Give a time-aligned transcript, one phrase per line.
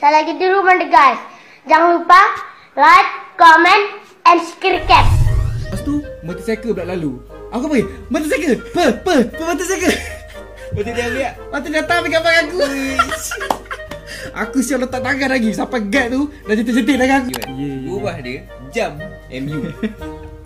[0.00, 1.20] Sekali lagi di rumah deh guys.
[1.68, 2.20] Jangan lupa
[2.72, 5.04] like, comment, and subscribe.
[5.60, 7.20] Lepas tu motorcycle pula lalu.
[7.52, 8.64] Aku pergi, motorcycle.
[8.72, 9.92] Per, per, per motorcycle.
[10.72, 11.20] Tu dia ambil?
[11.36, 12.58] Lepas tu dia datang ambil gambar aku.
[14.40, 17.30] aku siap letak tangan lagi sampai guard tu dah jentik-jentik tangan aku.
[17.36, 17.44] Ya,
[17.92, 18.40] Ubah dia
[18.72, 18.96] Jam
[19.28, 19.68] MU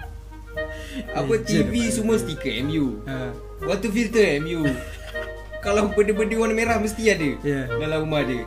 [1.22, 3.30] Apa TV semua stiker MU Ha.
[3.62, 4.66] Water filter MU
[5.64, 7.70] Kalau benda-benda warna merah mesti ada Ya.
[7.70, 8.42] Dalam rumah dia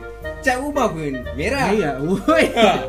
[0.48, 1.12] Cat rumah pun.
[1.36, 1.68] Merah.
[1.76, 2.48] Ya, woi.
[2.56, 2.80] Ha.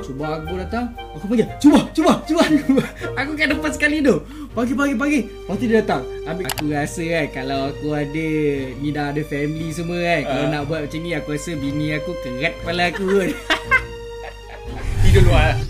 [0.00, 0.96] Cuba aku datang.
[1.12, 2.40] Aku panggil Cuba, cuba, cuba.
[3.20, 4.24] Aku kat depan sekali tu.
[4.56, 5.20] Pagi, pagi, pagi.
[5.28, 6.00] Lepas tu dia datang.
[6.24, 8.28] Ambil Aku rasa kan Kalau aku ada
[8.80, 10.50] Ni dah ada family semua kan Kalau Ah.
[10.56, 13.28] nak buat macam ni Aku rasa bini aku kerat kepala aku kot.
[15.04, 15.60] Tidur luar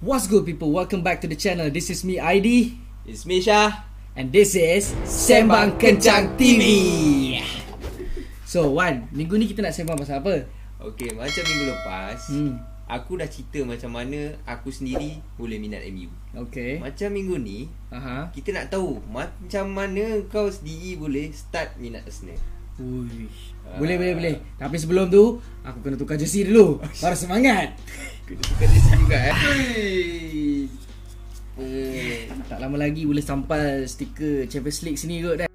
[0.00, 0.72] What's good people?
[0.72, 1.68] Welcome back to the channel.
[1.68, 3.84] This is me ID It's Misha
[4.16, 7.33] And this is Sembang Kencang TV
[8.54, 10.46] So Wan Minggu ni kita nak sembang pasal apa?
[10.78, 12.54] Okay macam minggu lepas Hmm.
[12.86, 16.06] Aku dah cerita macam mana Aku sendiri boleh minat MU
[16.46, 18.30] Okay Macam minggu ni Aha.
[18.30, 22.38] Kita nak tahu Macam mana kau sendiri boleh Start minat Arsenal
[22.78, 23.26] Ui.
[23.78, 24.34] Boleh boleh boleh.
[24.54, 26.82] Tapi sebelum tu Aku kena tukar jersey dulu.
[26.98, 27.74] Baru semangat.
[28.26, 29.34] Kena tukar jersey juga eh.
[31.54, 32.18] Eh,
[32.50, 35.53] Tak lama lagi boleh sampai stiker Champions League sini kot kan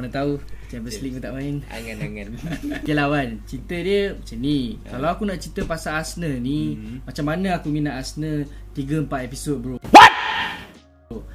[0.00, 1.60] Mana tahu Champions League pun tak main.
[1.68, 2.26] Angan-angan
[2.80, 3.44] Okay lah Wan.
[3.44, 4.58] Cerita dia macam ni.
[4.80, 8.48] Kalau aku nak cerita pasal Arsenal ni Macam mana aku minat Arsenal?
[8.72, 9.76] 3-4 episod bro.
[9.92, 10.12] What?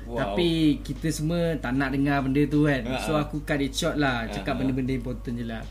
[0.05, 0.17] Wow.
[0.17, 2.81] Tapi kita semua tak nak dengar benda tu kan?
[3.03, 3.23] So Ha-ha.
[3.23, 4.25] aku cut it short lah.
[4.25, 4.59] Cakap Ha-ha.
[4.63, 5.61] benda-benda important je lah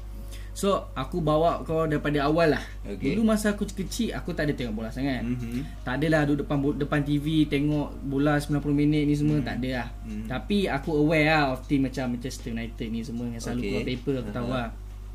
[0.55, 3.11] So aku bawa kau daripada awal lah Okay.
[3.11, 5.83] Dulu masa aku kecil Aku tak ada tengok bola sangat Mhm.
[5.83, 9.89] Tak adalah duduk depan depan TV Tengok bola 90 minit ni semua Tak ada lah
[10.05, 10.25] Hmm.
[10.25, 13.67] Tapi aku aware lah Of team macam Manchester United ni semua Yang selalu Okay.
[13.67, 14.69] keluar paper Aku tahu lah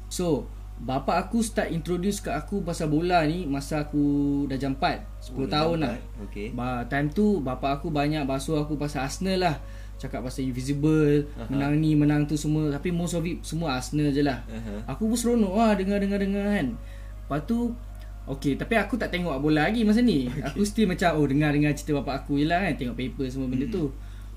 [0.07, 0.27] So
[0.75, 4.03] Bapa aku start introduce kat aku Pasal bola ni Masa aku
[4.45, 5.95] dah jam 4 10 Oh, tahun jam lah.
[6.25, 6.47] Okay.
[6.51, 9.55] ba, Time tu Bapa aku banyak basuh aku pasal Arsenal lah
[9.99, 11.45] Cakap pasal Invisible Aha.
[11.47, 14.87] Menang ni menang tu semua Tapi most of it Semua Arsenal je lah Aha.
[14.89, 17.75] Aku pun seronok lah Dengar-dengar-dengar kan Lepas tu
[18.23, 20.39] Okay tapi aku tak tengok bola lagi masa ni okay.
[20.45, 23.65] Aku still macam Oh dengar-dengar cerita bapak aku je lah kan Tengok paper semua benda
[23.65, 23.75] Hmm.
[23.75, 23.83] tu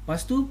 [0.02, 0.50] Lepas tu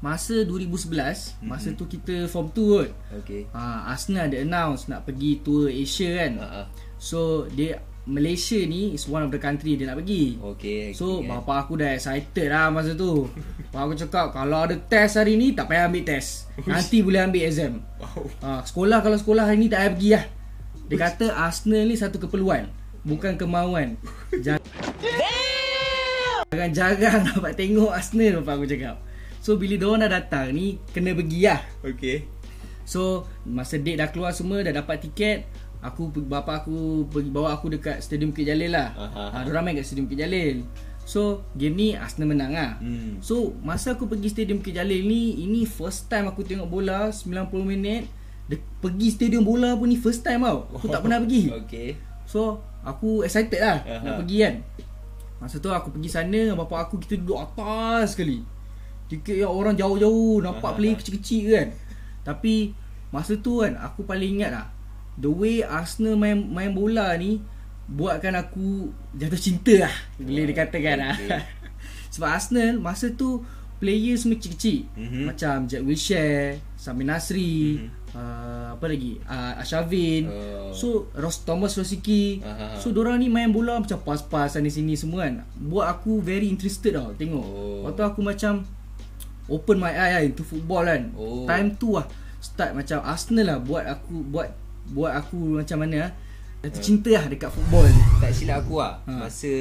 [0.00, 2.90] Masa 2011 Masa tu kita form 2 kot
[3.20, 6.62] Okay ha, Arsenal ada announce Nak pergi tour Asia kan Ha-ha.
[6.96, 7.76] So dia
[8.10, 10.34] Malaysia ni is one of the country dia nak pergi.
[10.42, 13.30] Okay So okay, bapa aku dah excited lah masa tu.
[13.70, 16.50] Bapak aku cakap Kalau ada test hari ni Tak payah ambil test.
[16.66, 17.78] Nanti boleh ambil exam.
[18.02, 18.26] Wow.
[18.42, 20.24] Ha, Sekolah kalau sekolah hari ni Tak payah pergi lah.
[20.90, 22.66] Dia kata Arsenal ni satu keperluan
[23.06, 23.94] Bukan kemauan.
[24.34, 24.58] Jangan
[26.50, 28.98] Jarang-jarang dapat tengok Arsenal Bapak aku cakap.
[29.38, 31.62] So bila diorang dah datang ni Kena pergi lah.
[31.86, 32.26] Okay.
[32.82, 35.46] So masa date dah keluar semua Dah dapat tiket
[35.80, 38.92] Aku bapa aku pergi bawa aku dekat Stadium Bukit Jalil lah.
[38.92, 40.68] Ha, diorang main kat Stadium Bukit Jalil.
[41.08, 42.76] So game ni Arsenal menang lah.
[42.84, 43.16] Hmm.
[43.24, 47.48] So masa aku pergi Stadium Bukit Jalil ni ini first time aku tengok bola 90
[47.64, 48.04] minit.
[48.50, 50.66] De- pergi stadium bola pun ni first time tau.
[50.74, 51.54] Aku tak pernah pergi.
[51.64, 51.94] Okay
[52.26, 54.04] So aku excited lah Aha.
[54.04, 54.54] nak pergi kan.
[55.40, 58.44] Masa tu aku pergi sana bapak aku kita duduk atas sekali.
[59.08, 61.68] Tiket yang orang jauh-jauh nampak player kecil-kecil kan.
[62.26, 62.74] Tapi
[63.10, 64.66] masa tu kan aku paling ingat lah
[65.20, 67.44] the way Arsenal main main bola ni
[67.84, 71.14] buatkan aku jatuh cinta lah boleh dikatakan lah.
[71.20, 71.44] okay.
[72.10, 73.44] Sebab Arsenal masa tu
[73.80, 74.86] player semua kecil-kecil.
[74.92, 75.22] Mhm.
[75.32, 77.80] Macam Jack Wilshere, Sami Nasri,
[78.12, 79.16] uh, apa lagi?
[79.24, 80.28] Uh, Ashavin.
[80.28, 80.70] Oh.
[80.76, 82.44] So Ross Thomas Rosicki.
[82.44, 82.76] Aha.
[82.76, 85.48] So dorang ni main bola macam pas-pas sana sini semua kan.
[85.56, 87.40] Buat aku very interested tau tengok.
[87.42, 87.88] Oh.
[87.88, 88.52] Lepas tu aku macam
[89.50, 91.10] open my eye lah into football kan.
[91.16, 91.48] Oh.
[91.48, 92.06] Time tu lah
[92.40, 94.48] start macam Arsenal lah buat aku buat
[94.86, 96.12] buat aku macam mana lah.
[96.60, 97.88] Jatuh cinta lah dekat football.
[98.20, 99.24] Tak silap aku lah Ha.
[99.24, 99.52] Masa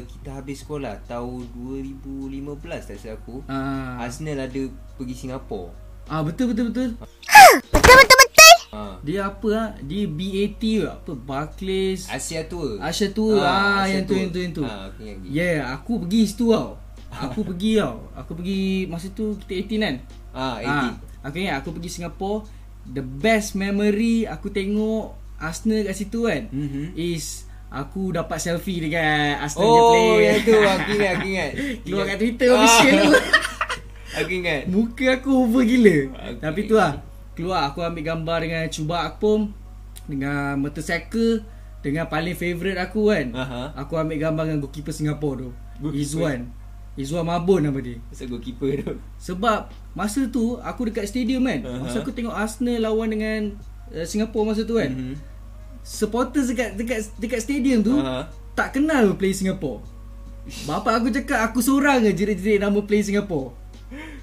[0.00, 2.46] kita habis sekolah Tahun 2015
[2.84, 4.62] tak silap aku Ah, Arsenal ada
[4.94, 5.74] pergi Singapura
[6.04, 6.90] ah betul betul betul.
[8.70, 8.98] ha.
[9.00, 9.68] Dia apa ah?
[9.80, 11.10] Dia BAT ke apa?
[11.16, 14.62] Barclays Asia Tour Asia Tour ah, Asia yang tu yang tu yang tu.
[14.62, 15.28] ha, aku ingat lagi.
[15.28, 16.78] Yeah, aku pergi situ tau.
[17.10, 17.98] Aku pergi tau.
[18.12, 19.96] Aku pergi masa tu kita 18 kan.
[20.30, 20.90] Ah, Ah,
[21.22, 22.46] aku ingat aku pergi Singapore.
[22.86, 26.48] The best memory aku tengok Arsenal kat situ kan.
[26.48, 26.92] Mhm.
[26.94, 30.20] Is aku dapat selfie dengan Arsenal Oh player.
[30.22, 31.50] yang tu aku ingat aku ingat
[31.84, 32.16] Keluar kat.
[32.18, 33.12] Twitter official tu.
[34.14, 35.98] Aku ingat Muka aku over gila.
[36.06, 36.38] Okay.
[36.38, 37.02] Tapi tu lah.
[37.34, 39.50] Keluar aku ambil gambar dengan Cuba Akpom
[40.06, 41.42] dengan motorcycle
[41.82, 43.34] dengan paling favourite aku kan.
[43.34, 43.62] Aha.
[43.74, 45.50] Aku ambil gambar dengan goalkeeper Singapore tu.
[45.82, 45.98] Goalkeeper.
[45.98, 46.40] Izwan.
[46.94, 47.98] Izwan Mabon nama dia.
[48.06, 49.66] Pasal goalkeeper tu Sebab
[49.98, 51.60] masa tu aku dekat stadium kan.
[51.66, 51.90] Aha.
[51.90, 53.40] Masa aku tengok Arsenal lawan dengan
[53.90, 54.90] uh, Singapore masa tu kan.
[54.94, 55.14] Mhm.
[55.84, 58.30] Supporters dekat dekat dekat stadium tu Aha.
[58.54, 59.82] tak kenal play Singapore.
[60.68, 63.56] Bapa aku cakap aku seorang je jerit-jerit nama play Singapore.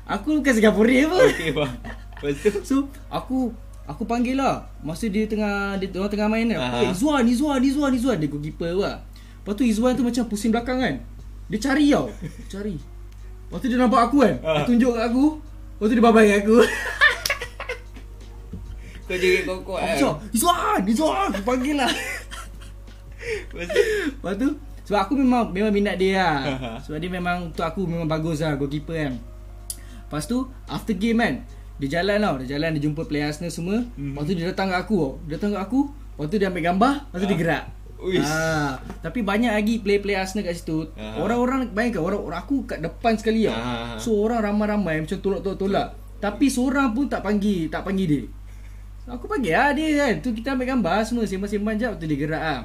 [0.07, 1.27] Aku bukan Singaporean pun.
[1.27, 1.73] Okey bang.
[2.21, 2.75] Lepas tu So
[3.09, 3.50] aku
[3.89, 6.59] aku panggil lah Masa dia tengah dia orang tengah main kan.
[6.85, 9.03] Eh Izwan, Izwan, Izwan, Izwan dia goalkeeper lah.
[9.41, 10.95] Lepas tu Izwan tu macam pusing belakang kan.
[11.51, 12.07] Dia cari tau.
[12.48, 12.75] Cari.
[12.80, 14.36] Lepas tu dia nampak aku kan.
[14.39, 15.25] Dia tunjuk kat aku.
[15.75, 16.57] Lepas tu dia babai kat aku.
[19.12, 21.92] kau jerit kau kuat Aku cakap, Izwan, Izwan, aku panggil lah.
[23.51, 24.50] Lepas tu
[24.88, 26.39] sebab aku memang memang minat dia lah.
[26.80, 29.13] Sebab dia memang untuk aku memang bagus lah goalkeeper kan.
[30.07, 31.33] Lepas tu after game kan
[31.75, 33.83] dia jalan tau, dia jalan dia jumpa player Arsenal semua.
[34.00, 34.15] Hmm.
[34.15, 35.12] Lepas tu dia datang kat aku tau.
[35.27, 37.42] Dia datang kat aku, lepas tu dia ambil gambar, lepas tu dia Ah.
[37.44, 37.63] gerak.
[38.01, 38.25] Uish.
[38.25, 40.89] Ah, tapi banyak lagi player-player Arsenal kat situ.
[40.98, 41.21] Aha.
[41.21, 43.53] Orang-orang bayangkan orang, orang aku kat depan sekali tau.
[43.53, 44.01] Aha.
[44.01, 45.88] So orang ramai-ramai macam tolak-tolak-tolak.
[46.18, 48.24] Tapi seorang pun tak panggil, tak panggil dia.
[49.09, 50.13] Aku panggil lah dia kan.
[50.21, 52.62] Tu kita ambil gambar semua sembang-sembang jap tu dia gerak ah.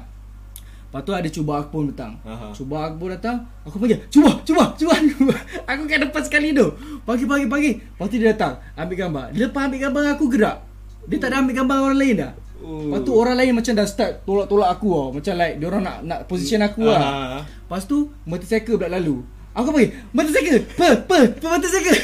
[0.87, 2.17] Lepas tu ada cuba aku pun datang.
[2.23, 2.49] Aha.
[2.55, 3.37] Cuba aku pun datang.
[3.67, 4.93] Aku panggil, cuba, cuba, cuba.
[4.97, 5.35] cuba.
[5.69, 6.65] aku kat depan sekali tu.
[7.05, 7.71] Pagi, pagi, pagi.
[7.77, 8.57] Lepas tu dia datang.
[8.73, 9.25] Ambil gambar.
[9.35, 10.57] Dia lepas ambil gambar aku gerak.
[11.05, 12.31] Dia tak ada ambil gambar orang lain dah.
[12.67, 15.07] Lepas tu orang lain macam dah start tolak-tolak aku tau.
[15.15, 16.99] Macam like dia orang nak nak position aku lah.
[16.99, 17.41] Ah.
[17.47, 19.23] Lepas tu motorcycle pula lalu.
[19.57, 20.59] Aku panggil, motorcycle.
[20.77, 21.97] Per, per, per motorcycle.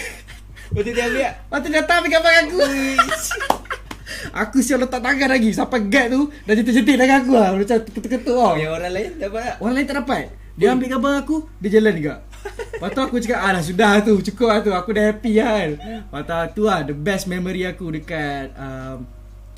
[0.74, 1.22] Lepas dia ambil?
[1.22, 2.60] Lepas tu dia datang ambil gambar aku.
[4.42, 5.50] aku siap letak tangan lagi.
[5.54, 7.50] Sampai guard tu dah jentik-jentik tangan aku lah.
[7.54, 8.54] Macam ketuk-ketuk tau.
[8.58, 9.56] Yang orang lain dapat tak?
[9.62, 10.24] Orang lain tak dapat.
[10.54, 12.16] Dia ambil gambar aku, dia jalan juga.
[12.78, 14.70] Lepas tu aku cakap, ah dah sudah tu, cukup lah tu.
[14.70, 15.72] Aku dah happy lah kan.
[16.10, 19.06] Lepas tu lah, the best memory aku dekat um,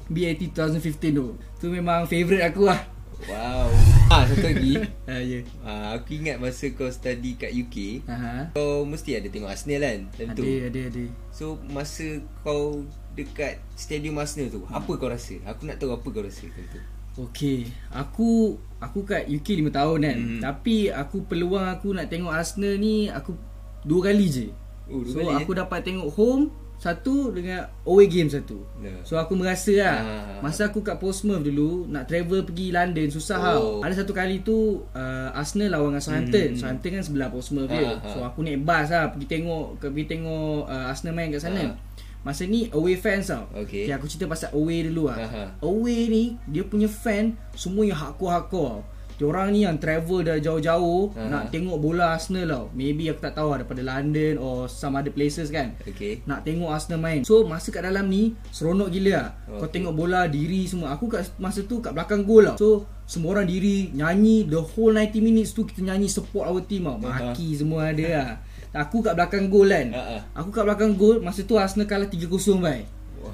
[0.07, 1.27] BAT 2015 tu.
[1.57, 2.81] Tu memang favourite aku lah.
[3.25, 3.71] Wow
[4.11, 4.75] Ah satu lagi
[5.09, 5.39] Ah, ya.
[5.63, 8.51] ah, Aku ingat masa kau study kat UK Aha.
[8.51, 11.03] Kau mesti ada tengok Arsenal kan Tentu Ada, ada, ada.
[11.31, 12.03] So masa
[12.43, 12.83] kau
[13.15, 15.39] dekat stadium Arsenal tu Apa kau rasa?
[15.47, 16.77] Aku nak tahu apa kau rasa tentu
[17.15, 20.17] Okay, aku aku kat UK 5 tahun kan.
[20.19, 20.41] Hmm.
[20.43, 23.39] Tapi aku peluang aku nak tengok Arsenal ni aku
[23.87, 24.45] dua kali je.
[24.91, 28.61] Oh, dua so kali, aku dapat tengok home satu dengan away game satu.
[28.77, 28.91] Ya.
[29.01, 30.39] So aku merasa lah Ah.
[30.39, 33.41] Masa aku kat Portsmouth dulu Nak travel pergi London Susah Oh.
[33.41, 34.53] tau Ada satu kali tu
[34.85, 36.59] uh, Arsenal lawan dengan Southampton Hmm.
[36.59, 37.95] Southampton kan sebelah Portsmouth Ah, ah.
[38.05, 41.73] So aku naik bus lah Pergi tengok Pergi tengok uh, Arsenal main kat sana Ah.
[42.21, 43.85] Masa ni away fans tau Okay.
[43.85, 45.43] okay Aku cerita pasal away dulu lah Aha.
[45.61, 48.83] Away ni Dia punya fan Semua yang hardcore-hardcore
[49.15, 51.31] Diorang ni yang travel dah jauh-jauh Aha.
[51.31, 52.63] Nak tengok bola Arsenal tau.
[52.75, 55.71] Maybe aku tak tahu Daripada London Or some other places kan.
[55.87, 56.19] Okay.
[56.27, 57.23] Nak tengok Arsenal main.
[57.23, 59.27] So masa kat dalam ni Seronok gila lah.
[59.47, 59.59] Okay.
[59.63, 60.91] Kau tengok bola Diri semua.
[60.91, 62.55] Aku kat masa tu Kat belakang gol lah.
[62.59, 66.83] So semua orang diri Nyanyi The whole 90 minutes tu Kita nyanyi support our team
[66.83, 66.99] tau.
[66.99, 68.29] Maki semua ada lah.
[68.75, 69.87] Aku kat belakang gol kan.
[69.95, 70.19] Ha.
[70.43, 72.83] Aku kat belakang gol Masa tu Arsenal kalah 3-0 bai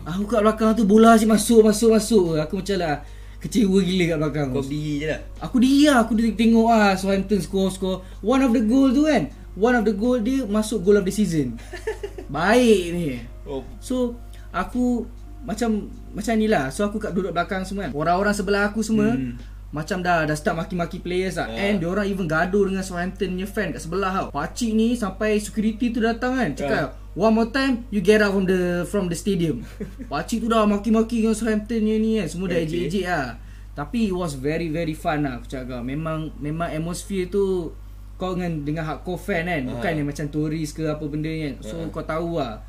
[0.06, 2.38] Aku kat belakang tu Bola asyik masuk Masuk masuk.
[2.38, 3.01] Aku macam lah
[3.42, 4.48] Kecewa gila kat belakang.
[4.54, 5.20] Kau berdiri je lah.
[5.42, 6.06] Aku dia lah.
[6.06, 8.06] Aku tengok ah Southampton score score.
[8.22, 9.34] One of the goal tu kan?
[9.58, 11.58] One of the goal dia Masuk goal of the season.
[12.36, 13.08] Baik ni.
[13.50, 13.66] Oh.
[13.82, 14.14] So
[14.54, 15.10] Aku
[15.42, 16.70] Macam Macam ni lah.
[16.70, 17.98] So aku kat duduk belakang semua kan?
[17.98, 19.42] Orang-orang sebelah aku semua Hmm.
[19.74, 21.50] Macam dah Dah start maki-maki players lah.
[21.50, 21.58] Ah.
[21.58, 24.28] And diorang even gaduh Dengan Southampton punya fan Kat sebelah tau.
[24.30, 26.54] Pakcik ni Sampai security tu datang kan?
[26.54, 29.68] Cakap One more time You get out from the From the stadium.
[30.12, 32.28] Pakcik tu dah maki-maki Dengan Southampton ni ni kan.
[32.28, 32.68] Semua dah Okay.
[32.88, 33.28] ejek-ejek lah.
[33.72, 37.72] Tapi it was very very fun lah Aku cakap Memang Memang atmosphere tu
[38.15, 39.62] Kau dengan Dengan hardcore fan kan.
[39.65, 39.98] Bukan Ah.
[39.98, 41.53] yang macam tourist ke Apa benda kan.
[41.60, 42.63] So kau tahu lah.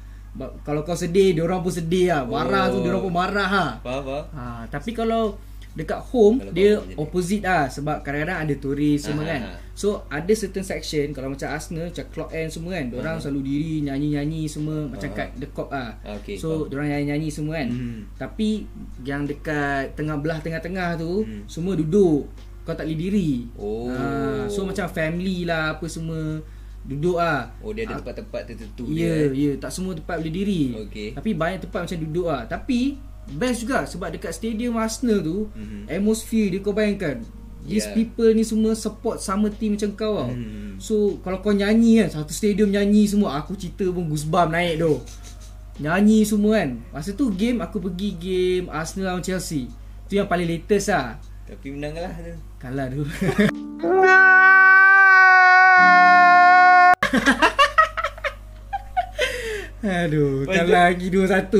[0.63, 2.23] Kalau kau sedih Diorang pun sedih lah.
[2.25, 2.83] Marah tu Oh.
[2.83, 3.71] Diorang pun marah lah.
[3.79, 4.25] Faham faham.
[4.33, 5.37] Ha, Tapi kalau
[5.73, 9.59] Dekat home Kalau Dia opposite lah Sebab kadang-kadang ada turis semua Ah, kan ah, ah.
[9.73, 13.75] So ada certain section Kalau macam Arsenal Macam clock end semua kan Diorang selalu diri
[13.83, 15.15] Nyanyi-nyanyi semua Macam Ah.
[15.15, 17.99] kat the cop lah Ah, okay, So diorang nyanyi-nyanyi semua kan Hmm.
[18.15, 18.69] Tapi
[19.01, 21.49] Yang dekat Tengah belah tengah-tengah tu Hmm.
[21.49, 22.29] Semua duduk
[22.63, 23.89] Kau tak boleh diri Oh.
[23.89, 26.37] Ah, So macam family lah Apa semua
[26.83, 29.31] Duduk lah Oh dia ada Ah, tempat-tempat tertentu Ya, dia, eh?
[29.33, 30.75] ya, tak semua tempat boleh diri.
[30.83, 31.15] Okey.
[31.15, 32.43] Tapi banyak tempat macam duduk ah.
[32.45, 32.99] Tapi
[33.29, 35.87] best juga sebab dekat stadium Arsenal tu, Mhm.
[35.87, 37.23] atmosphere dia kau bayangkan.
[37.63, 37.95] These Yeah.
[37.95, 40.35] people ni semua support sama team macam kau tau.
[40.35, 40.83] Mhm.
[40.83, 44.99] So kalau kau nyanyi kan, satu stadium nyanyi semua, aku cerita pun goosebump naik tu.
[45.79, 46.83] Nyanyi semua kan.
[46.91, 49.71] Masa tu game aku pergi game Arsenal lawan Chelsea.
[50.11, 51.23] Tu yang paling latest lah.
[51.47, 53.03] Tapi menang lah tu Kalah tu.
[59.83, 60.49] Aduh, tu?
[60.49, 61.51] kalah lagi 2-1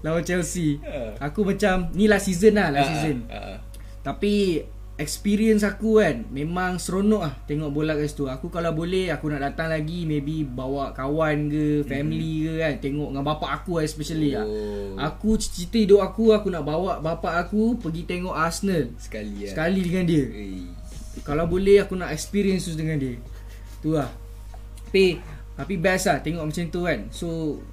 [0.00, 0.78] lawan Chelsea.
[0.80, 1.18] Ha.
[1.20, 3.16] Aku macam ni last season lah, last Ah, season.
[3.26, 3.58] ah, ah.
[4.00, 4.62] Tapi
[4.94, 8.26] experience aku kan memang seronok lah tengok bola kat situ.
[8.26, 13.08] Aku kalau boleh aku nak datang lagi maybe bawa kawan ke, family ke kan tengok
[13.10, 14.42] dengan bapak aku especially lah.
[14.42, 14.94] Oh.
[14.96, 19.50] Aku cita hidup aku aku nak bawa bapak aku pergi tengok Arsenal Sekali lah.
[19.50, 20.24] sekali dengan dia.
[20.26, 20.66] Eh.
[21.20, 23.14] Kalau boleh aku nak experience tu dengan dia.
[23.78, 24.10] Tu lah.
[24.86, 25.18] Tapi
[25.58, 27.10] tapi best lah tengok macam tu kan.
[27.10, 27.28] So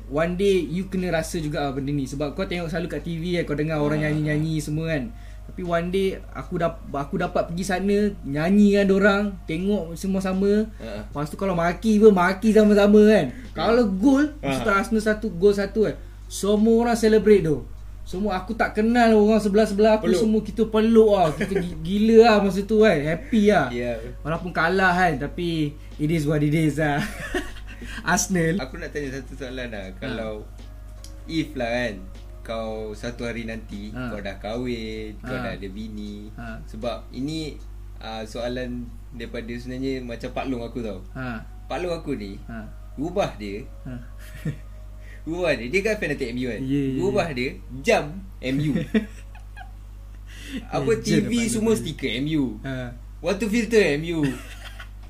[0.08, 3.38] one day you kena rasa juga lah benda ni sebab kau tengok selalu kat TV
[3.38, 4.10] kan kau dengar orang Ah.
[4.10, 5.14] nyanyi-nyanyi semua kan.
[5.46, 10.66] Tapi one day aku dap aku dapat pergi sana nyanyi dengan orang, tengok semua sama.
[10.76, 11.06] Ha.
[11.06, 13.26] Lepas tu kalau maki pun maki sama-sama kan.
[13.54, 14.50] Kalau gol, Ah.
[14.52, 15.94] kita Arsenal satu gol satu kan.
[16.26, 17.62] Semua orang celebrate tu.
[18.02, 20.20] Semua aku tak kenal orang sebelah-sebelah aku Peluk.
[20.20, 21.30] semua kita peluk lah.
[21.32, 22.98] Kita gi- gila lah masa tu kan.
[22.98, 23.70] Happy lah.
[23.70, 23.98] Ya.
[24.22, 26.98] Walaupun kalah kan tapi it is what it is lah.
[28.06, 28.62] Arsenal.
[28.62, 29.90] Aku nak tanya satu soalan lah.
[29.98, 30.46] Kalau
[31.26, 31.96] if lah kan
[32.40, 34.08] kau satu hari nanti Ha.
[34.08, 35.42] kau dah kahwin, kau Ha.
[35.42, 36.30] dah ada bini.
[36.38, 36.62] Ha.
[36.64, 37.58] Sebab ini
[37.98, 41.02] uh, soalan daripada sebenarnya macam Pak Long aku tau.
[41.12, 41.42] Ha.
[41.66, 42.62] Pak Long aku ni Ha.
[42.96, 43.98] Rubah dia Ha.
[45.28, 47.00] Rubah dia Dia kan fanatik MU kan Ya, ya, ya.
[47.02, 47.50] Rubah dia
[47.82, 48.06] Jam
[48.40, 48.72] MU
[50.70, 52.94] Apa Legend TV semua stiker MU Ha.
[53.20, 54.22] Water filter MU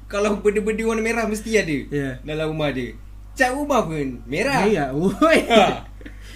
[0.05, 2.09] Kalau benda-benda warna merah Mesti ada Ya.
[2.21, 2.93] Dalam rumah dia
[3.33, 5.39] Cat rumah pun Merah Ya, oi.
[5.47, 5.83] ha.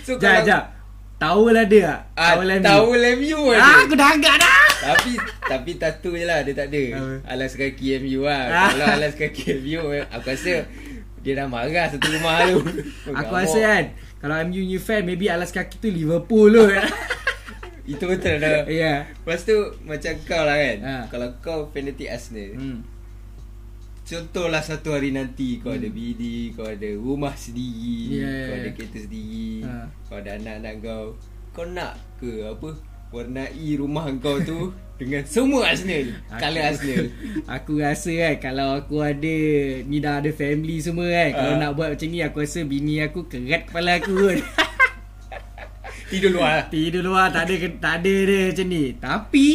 [0.01, 0.63] So Jap, jap.
[1.15, 1.99] Towel ada tak?
[2.15, 2.63] ah, Towel MU.
[2.63, 4.67] Towel MU ada Ah, aku dah agak dah.
[4.79, 5.11] Tapi
[5.43, 7.13] Tapi tattoo je lah Dia tak ada Apa?
[7.29, 8.69] Alas kaki MU lah Ah.
[8.71, 10.63] Kalau alas kaki MU Aku rasa
[11.19, 12.57] Dia dah marah satu rumah tu
[13.19, 13.85] Aku rasa kan
[14.19, 16.63] kalau MU new fan maybe alas kaki tu Liverpool tu.
[17.91, 19.07] Itu betul dah Ya.
[19.09, 20.95] Lepas tu Macam kau lah kan Ha.
[21.07, 22.79] Kalau kau fanatik Arsenal Hmm.
[24.09, 28.41] Contohlah satu hari nanti Kau ada bini Kau ada rumah sendiri Yeah.
[28.43, 29.85] Kau ada kereta sendiri Ha.
[30.03, 31.05] Kau ada anak-anak kau.
[31.53, 32.73] Kau nak ke apa
[33.09, 36.09] Warnai rumah kau tu Dengan semua Arsenal?
[36.27, 37.05] Colour Arsenal.
[37.55, 39.37] Aku rasa kan Kalau aku ada
[39.81, 41.59] Ni dah ada family semua kan Kalau Ah.
[41.59, 44.41] nak buat macam ni Aku rasa bini aku Kerat kepala aku kot.
[46.09, 46.65] Tidur luar.
[46.67, 48.83] Tidur luar Tak ada tak ada dia macam ni.
[48.97, 49.47] Tapi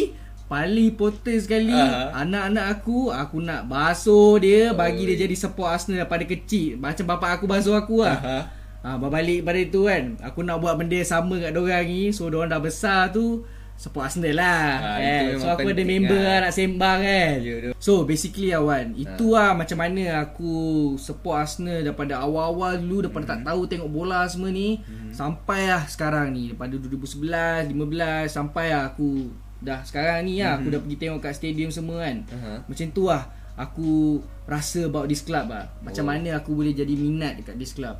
[0.45, 2.13] Paling important sekali Ah.
[2.15, 7.29] Anak-anak aku Aku nak basuh dia Bagi dia jadi support Arsenal Daripada kecil Macam bapak
[7.35, 8.39] aku basuh aku lah Aha.
[8.85, 12.47] Ha, berbalik pada itu kan Aku nak buat benda sama kat dorang ni So dorang
[12.47, 13.41] dah besar tu
[13.75, 15.23] Support Arsenal lah Ha, kan?
[15.35, 16.37] So aku ada member lah.
[16.37, 17.71] lah nak sembang kan Ya, tu.
[17.75, 19.35] So basically Awan Itu Ha.
[19.35, 20.53] lah macam mana aku
[20.95, 23.47] Support Arsenal Daripada awal-awal dulu Daripada tak Hmm.
[23.47, 24.77] tahu tengok bola semua ni
[25.09, 30.67] Sampai lah sekarang ni Daripada 2011 15 Sampai lah aku Dah sekarang ni lah Aku
[30.69, 32.17] dah pergi tengok kat stadium semua kan.
[32.31, 32.53] Aha.
[32.67, 33.23] Macam tu lah
[33.55, 36.09] Aku rasa about this club lah Macam Oh.
[36.11, 37.95] mana aku boleh jadi minat dekat this club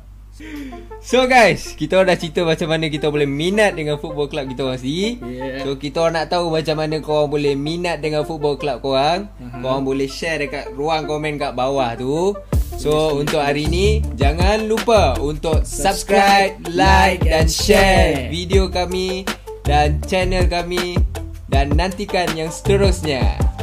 [1.00, 4.76] So guys, kita dah cerita macam mana kita boleh minat dengan football club kita orang
[4.76, 5.16] sendiri.
[5.24, 5.64] Yeah.
[5.64, 9.32] So kita nak tahu macam mana korang boleh minat dengan football club korang.
[9.40, 9.64] Mhm.
[9.64, 12.36] Korang boleh share dekat ruang komen kat bawah tu.
[12.76, 19.24] So untuk hari ni jangan lupa untuk subscribe, like dan share video kami
[19.64, 21.00] dan channel kami
[21.48, 23.55] dan nantikan yang seterusnya.